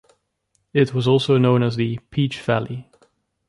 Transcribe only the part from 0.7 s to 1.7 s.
It was also known